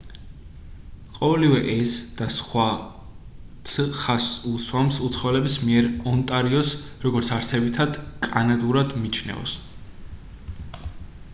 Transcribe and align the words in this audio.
ყოველივე 1.15 1.57
ეს 1.73 1.91
და 2.21 2.27
სხვაც 2.35 3.73
ხაზს 3.99 4.31
უსვამს 4.51 4.97
უცხოელების 5.09 5.57
მიერ 5.67 5.89
ონტარიოს 6.13 6.73
როგორც 7.07 7.29
არსებითად 7.37 8.01
კანადურად 8.29 8.97
მიჩნევას 9.03 9.55